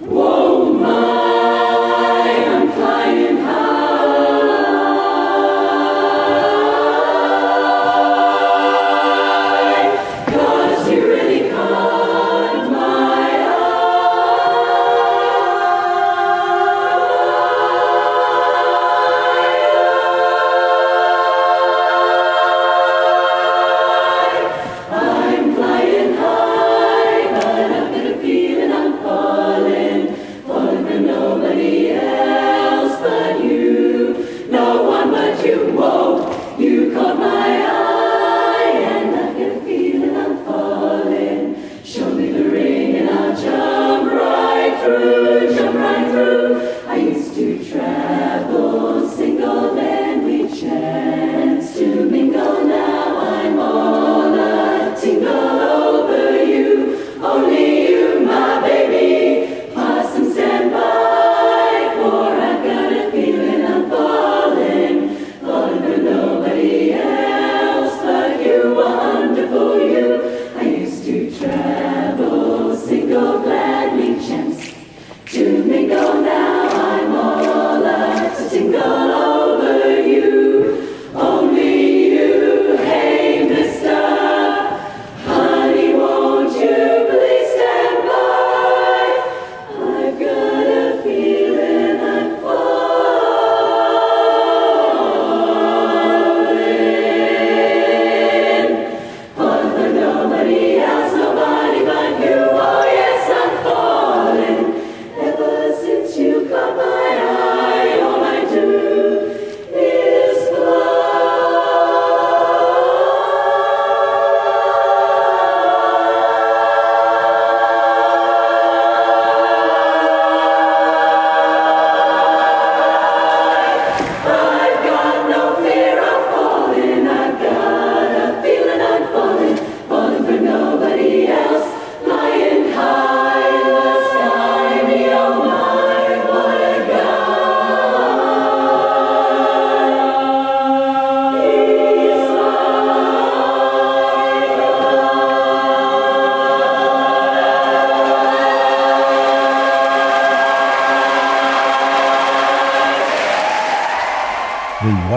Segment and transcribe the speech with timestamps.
[0.00, 1.29] Whoa,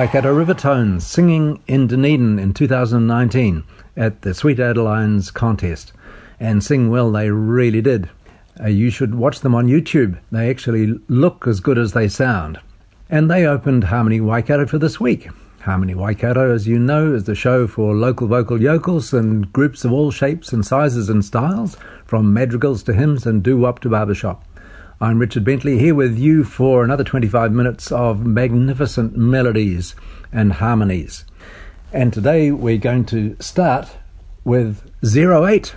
[0.03, 3.63] Waikato River Tones singing in Dunedin in 2019
[3.95, 5.93] at the Sweet Adelines contest.
[6.41, 8.09] And sing well, they really did.
[8.59, 10.19] Uh, you should watch them on YouTube.
[10.29, 12.59] They actually look as good as they sound.
[13.09, 15.29] And they opened Harmony Waikato for this week.
[15.61, 19.93] Harmony Waikato, as you know, is the show for local vocal yokels and groups of
[19.93, 24.43] all shapes and sizes and styles, from madrigals to hymns and doo-wop to barbershop.
[25.01, 29.95] I'm Richard Bentley here with you for another 25 minutes of magnificent melodies
[30.31, 31.25] and harmonies.
[31.91, 33.97] And today we're going to start
[34.43, 35.73] with Zero Eight.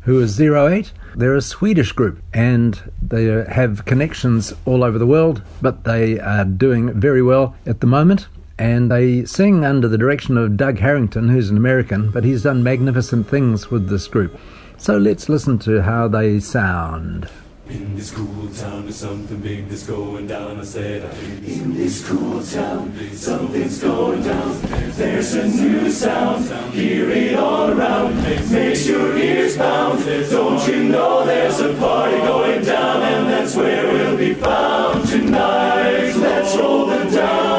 [0.00, 0.92] Who is Zero Eight?
[1.14, 6.44] They're a Swedish group and they have connections all over the world, but they are
[6.44, 8.26] doing very well at the moment.
[8.58, 12.62] And they sing under the direction of Doug Harrington, who's an American, but he's done
[12.62, 14.40] magnificent things with this group.
[14.78, 17.28] So let's listen to how they sound.
[17.68, 20.60] In this cool town, there's something big that's going down.
[20.60, 21.02] I said,
[21.44, 24.60] in this cool town, something's going down.
[24.92, 28.22] There's a new sound, hear it all around.
[28.52, 30.04] Makes your ears pound.
[30.30, 36.14] Don't you know there's a party going down, and that's where we'll be found tonight.
[36.14, 37.55] Let's roll the dice.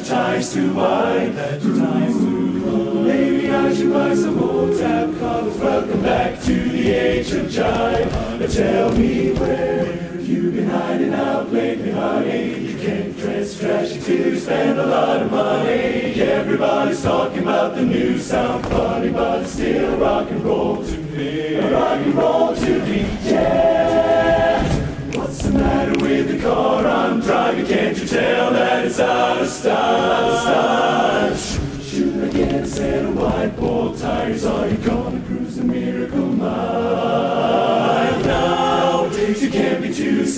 [0.00, 1.34] Tie's too wide?
[1.34, 1.62] That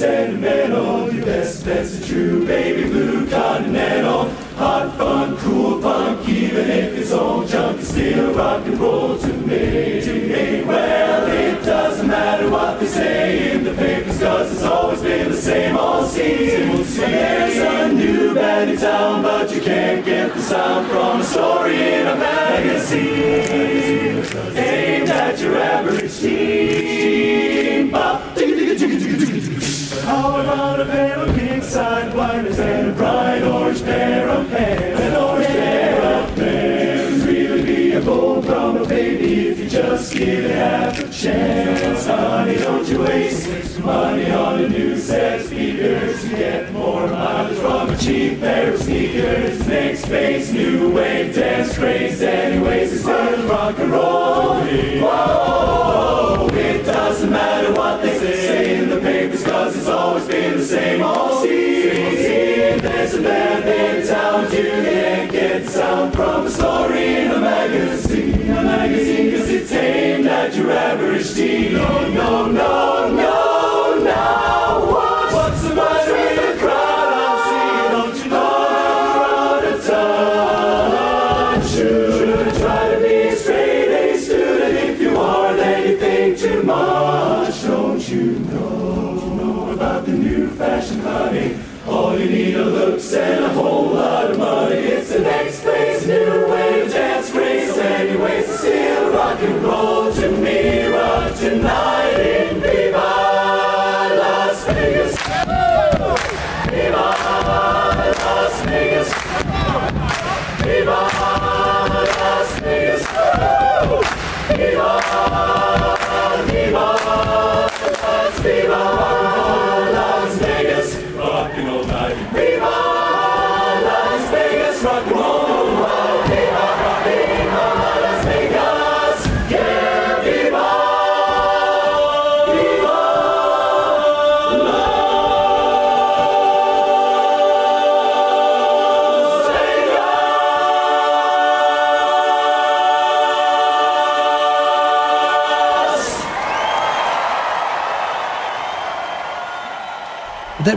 [0.02, 1.12] sentimental.
[1.12, 4.28] Your best bet's a true baby blue continental.
[4.56, 9.32] Hot fun, cool punk, even if it's old junk, it's still rock and roll to
[9.32, 10.00] me.
[10.00, 15.02] To me, well, it doesn't matter what they say in the papers, cause it's always
[15.02, 16.82] been the same old scene.
[16.96, 21.76] There's a new band in town, but you can't get the sound from a story
[21.76, 23.62] in a magazine.
[24.56, 26.01] Aimed at your average
[30.44, 35.00] how about a pair of pink side blinders and a bright orange pair of pants?
[35.00, 37.24] An orange pair of pants.
[37.24, 42.06] Really be a bold drummer, baby, if you just give it half a chance.
[42.06, 46.24] Honey, don't you waste money on a new set of speakers.
[46.24, 49.66] You get more mileage from a cheap pair of sneakers.
[49.66, 52.22] Next space, new wave, dance craze.
[52.22, 53.06] Anyways, it's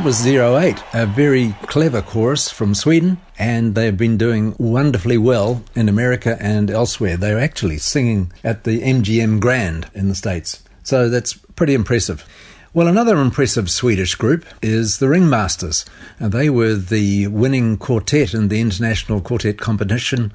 [0.05, 5.63] was Zero Eight, a very clever chorus from Sweden, and they've been doing wonderfully well
[5.73, 7.17] in America and elsewhere.
[7.17, 10.61] They're actually singing at the MGM Grand in the States.
[10.83, 12.23] So that's pretty impressive.
[12.71, 15.85] Well, another impressive Swedish group is the Ringmasters.
[16.19, 20.31] They were the winning quartet in the International Quartet Competition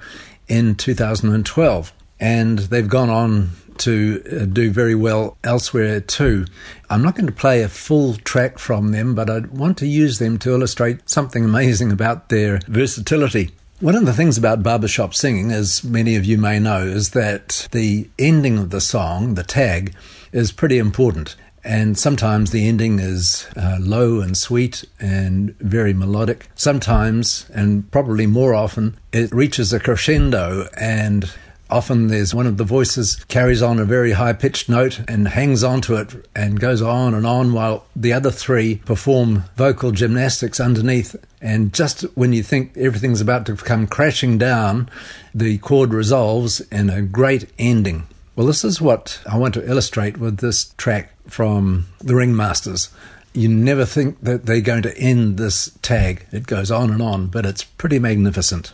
[0.49, 1.93] in 2012.
[2.19, 6.47] And they've gone on to uh, do very well elsewhere too.
[6.89, 10.19] I'm not going to play a full track from them, but I want to use
[10.19, 13.51] them to illustrate something amazing about their versatility.
[13.81, 17.67] One of the things about barbershop singing, as many of you may know, is that
[17.73, 19.95] the ending of the song, the tag,
[20.33, 21.35] is pretty important.
[21.65, 26.49] And sometimes the ending is uh, low and sweet and very melodic.
[26.55, 31.31] Sometimes, and probably more often, it reaches a crescendo and
[31.71, 35.65] often there's one of the voices carries on a very high pitched note and hangs
[35.65, 40.61] on to it and goes on and on while the other three perform vocal gymnastics
[40.61, 41.17] underneath.
[41.41, 44.91] And just when you think everything's about to come crashing down,
[45.35, 48.07] the chord resolves in a great ending.
[48.37, 52.91] Well, this is what I want to illustrate with this track from the Ringmasters.
[53.33, 56.27] You never think that they're going to end this tag.
[56.33, 58.73] It goes on and on, but it's pretty magnificent.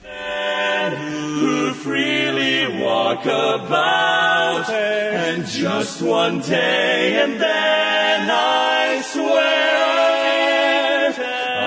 [3.17, 4.71] Walk about.
[4.71, 9.27] And just one day and then I swear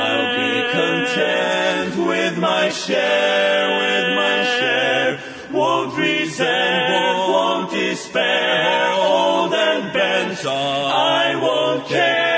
[0.02, 5.20] I'll be content with my share with my share.
[5.52, 8.94] Won't resent won't despair.
[8.94, 12.29] Old and bent I won't care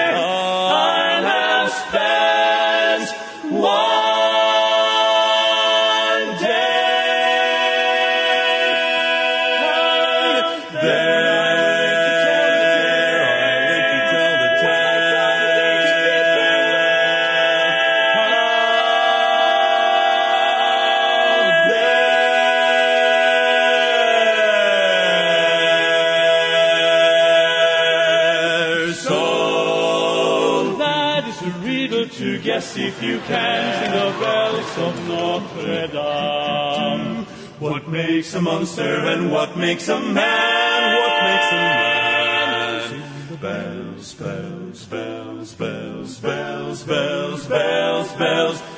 [32.62, 37.26] Yes, if you can, sing the bells of Notre Dame.
[37.58, 40.82] What makes a monster and what makes a man?
[41.02, 43.40] What makes a man?
[43.42, 48.12] Bells, bells, bells, bells, bells, bells, bells, bells.
[48.14, 48.71] bells.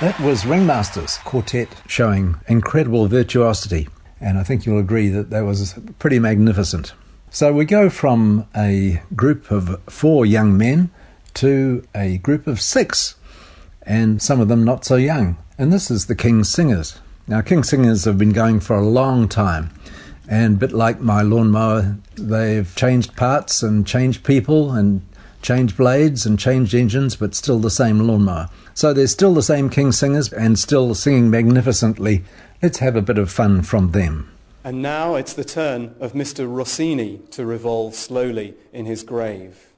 [0.00, 3.88] That was Ringmasters Quartet showing incredible virtuosity,
[4.20, 6.92] and I think you'll agree that that was pretty magnificent.
[7.30, 10.90] So we go from a group of four young men
[11.34, 13.16] to a group of six,
[13.82, 15.36] and some of them not so young.
[15.58, 17.00] And this is the King's Singers.
[17.26, 19.70] Now, King's Singers have been going for a long time,
[20.28, 25.02] and a bit like my lawnmower, they've changed parts and changed people and
[25.42, 28.48] change blades and change engines, but still the same lawnmower.
[28.74, 32.24] So there's still the same King singers and still singing magnificently.
[32.62, 34.30] Let's have a bit of fun from them.
[34.64, 36.46] And now it's the turn of Mr.
[36.52, 39.68] Rossini to revolve slowly in his grave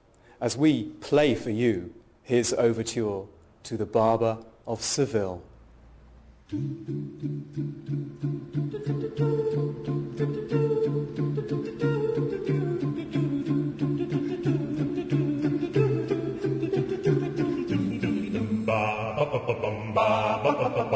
[0.41, 3.25] as we play for you his overture
[3.65, 5.43] to the Barber of Seville.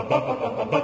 [0.09, 0.84] ba ba ba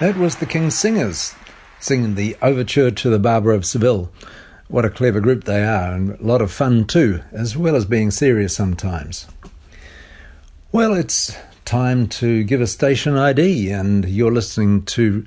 [0.00, 1.34] That was the King's Singers
[1.78, 4.10] singing the overture to the Barber of Seville.
[4.68, 7.84] What a clever group they are, and a lot of fun too, as well as
[7.84, 9.26] being serious sometimes.
[10.72, 15.26] Well, it's time to give a station ID, and you're listening to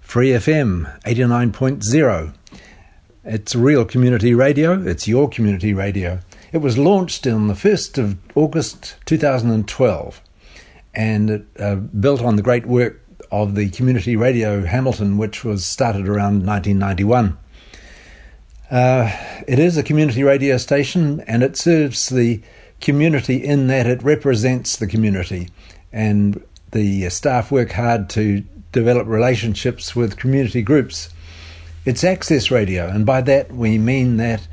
[0.00, 2.32] Free FM 89.0.
[3.26, 6.20] It's real community radio, it's your community radio.
[6.50, 10.22] It was launched on the 1st of August 2012
[10.94, 13.03] and it, uh, built on the great work
[13.42, 17.36] of the Community Radio Hamilton, which was started around 1991.
[18.70, 19.10] Uh,
[19.46, 22.40] it is a community radio station and it serves the
[22.80, 25.48] community in that it represents the community.
[25.92, 31.08] And the staff work hard to develop relationships with community groups.
[31.84, 34.46] It's access radio, and by that we mean that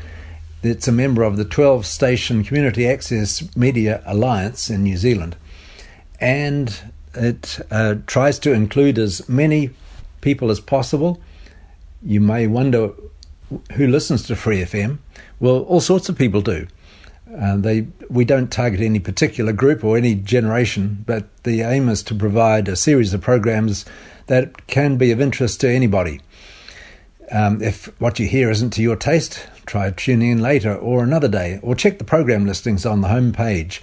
[0.63, 5.35] it's a member of the 12 station Community Access Media Alliance in New Zealand.
[6.19, 9.71] And it uh, tries to include as many
[10.21, 11.21] people as possible.
[12.03, 12.91] You may wonder
[13.73, 14.99] who listens to Free FM.
[15.39, 16.67] Well, all sorts of people do.
[17.37, 22.03] Uh, they we don't target any particular group or any generation, but the aim is
[22.03, 23.85] to provide a series of programs
[24.27, 26.19] that can be of interest to anybody.
[27.31, 31.29] Um, if what you hear isn't to your taste, try tuning in later or another
[31.29, 33.79] day, or check the program listings on the homepage,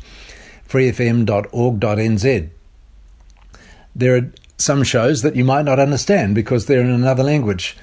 [0.69, 2.51] freefm.org.nz.
[3.99, 7.77] There are some shows that you might not understand because they're in another language,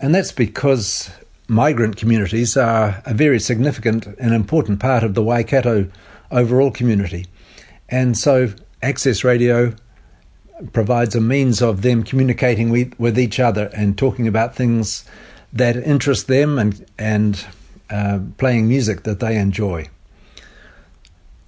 [0.00, 1.10] and that's because
[1.48, 5.90] migrant communities are a very significant and important part of the Waikato
[6.30, 7.26] overall community.
[7.88, 9.74] And so Access Radio
[10.72, 15.04] provides a means of them communicating with, with each other and talking about things
[15.52, 17.44] that interest them and, and
[17.90, 19.88] uh, playing music that they enjoy.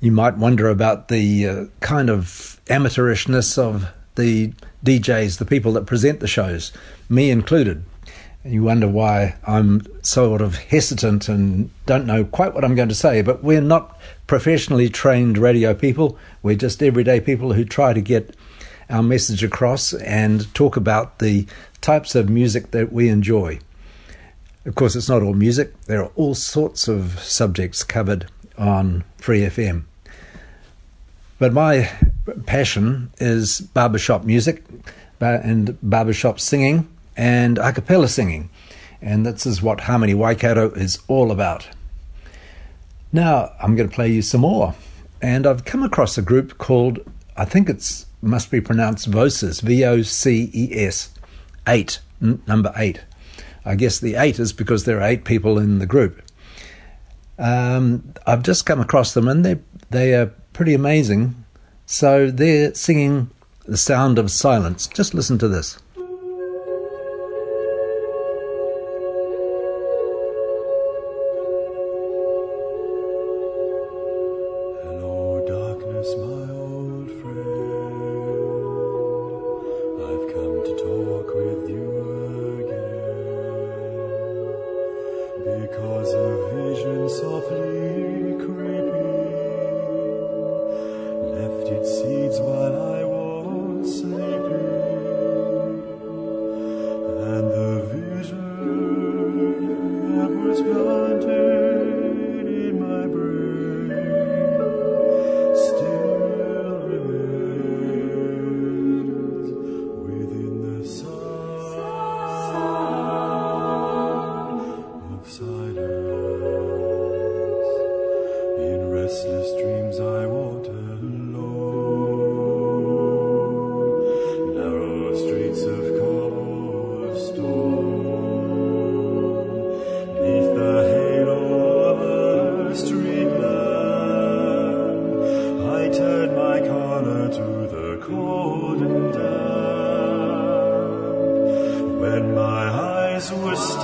[0.00, 4.52] You might wonder about the uh, kind of amateurishness of the
[4.84, 6.72] DJs, the people that present the shows,
[7.08, 7.84] me included.
[8.44, 12.94] You wonder why I'm sort of hesitant and don't know quite what I'm going to
[12.94, 16.18] say, but we're not professionally trained radio people.
[16.42, 18.34] We're just everyday people who try to get
[18.88, 21.46] our message across and talk about the
[21.80, 23.60] types of music that we enjoy.
[24.64, 28.26] Of course, it's not all music, there are all sorts of subjects covered
[28.58, 29.84] on Free FM.
[31.38, 31.90] But my
[32.46, 34.64] passion is barbershop music
[35.20, 38.50] and barbershop singing and a cappella singing.
[39.02, 41.68] And this is what Harmony Waikato is all about.
[43.12, 44.74] Now, I'm going to play you some more.
[45.22, 47.00] And I've come across a group called,
[47.36, 51.10] I think it's must be pronounced Voces, V O C E S,
[51.66, 53.00] 8, n- number 8.
[53.64, 56.22] I guess the 8 is because there are 8 people in the group.
[57.38, 61.39] Um, I've just come across them and they they are pretty amazing.
[61.92, 63.30] So they're singing
[63.66, 64.86] The Sound of Silence.
[64.86, 65.76] Just listen to this.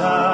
[0.00, 0.25] Were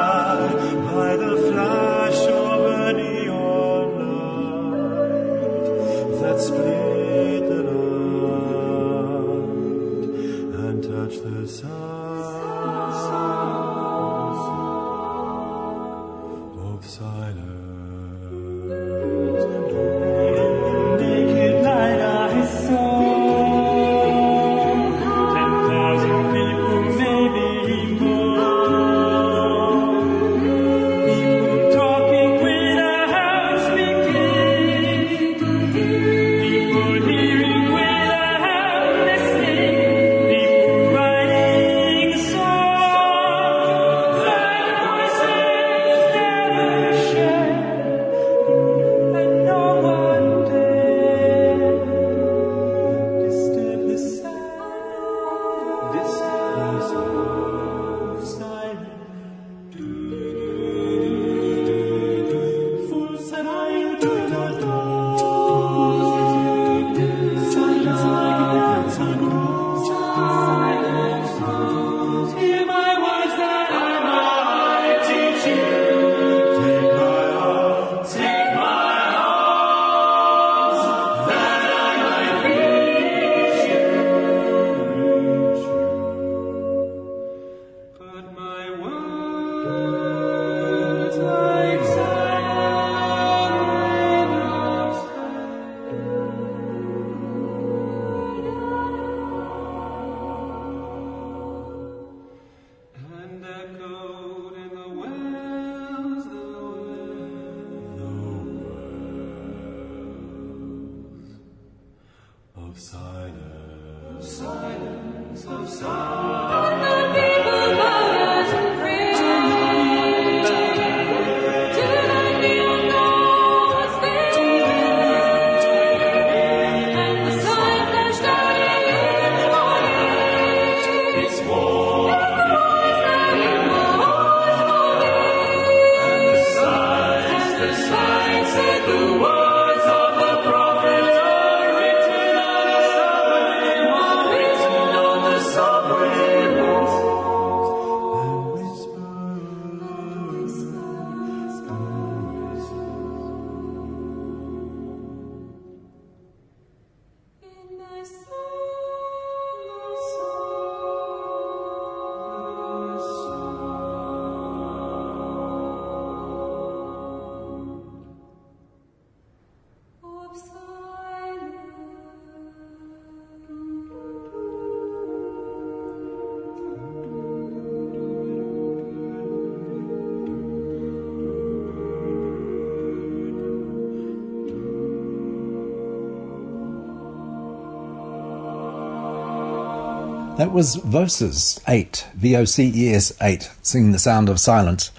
[190.43, 194.91] That was Voces 8, V O C E S 8, singing the sound of silence.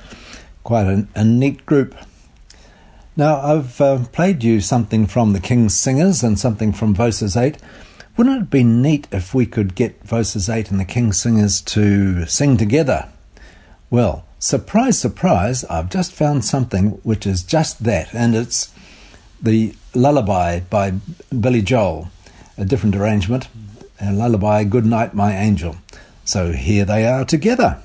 [0.64, 1.96] Quite a, a neat group.
[3.18, 7.58] Now, I've uh, played you something from the King's Singers and something from Voces 8.
[8.16, 12.26] Wouldn't it be neat if we could get Voces 8 and the King's Singers to
[12.26, 13.10] sing together?
[13.90, 18.74] Well, surprise, surprise, I've just found something which is just that, and it's
[19.42, 20.94] the Lullaby by
[21.38, 22.08] Billy Joel,
[22.58, 23.50] a different arrangement.
[24.02, 25.76] A lullaby, Good Night, My Angel.
[26.26, 27.78] So here they are together.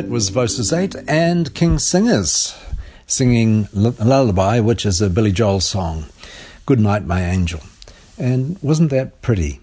[0.00, 2.58] That was Voices 8 and King Singers
[3.06, 6.06] singing Lullaby, which is a Billy Joel song.
[6.64, 7.60] Good Night, My Angel.
[8.16, 9.60] And wasn't that pretty?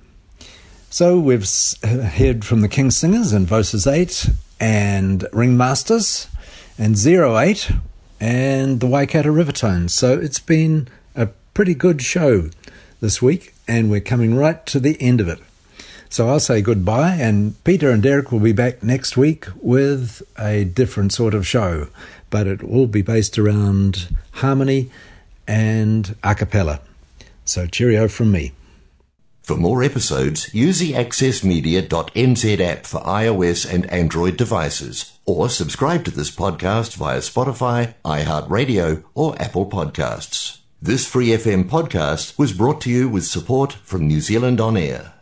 [0.91, 1.43] So we've
[1.83, 6.27] heard from the King Singers and Voices 8 and Ringmasters
[6.77, 7.71] and Zero Eight
[8.19, 9.89] and the Waikato Rivertones.
[9.89, 12.51] So it's been a pretty good show
[13.01, 15.39] this week, and we're coming right to the end of it.
[16.09, 20.63] So I'll say goodbye, and Peter and Derek will be back next week with a
[20.63, 21.87] different sort of show,
[22.29, 24.89] but it will be based around harmony
[25.47, 26.79] and a cappella.
[27.45, 28.53] So cheerio from me.
[29.43, 36.11] For more episodes, use the accessmedia.nz app for iOS and Android devices, or subscribe to
[36.11, 40.59] this podcast via Spotify, iHeartRadio, or Apple Podcasts.
[40.81, 45.13] This Free FM podcast was brought to you with support from New Zealand On Air.